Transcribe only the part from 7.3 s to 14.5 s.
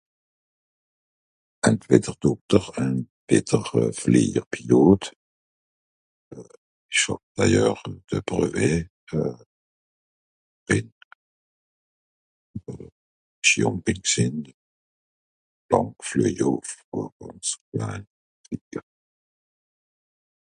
d'ailleurs de brevet euh... bìn gsìn.....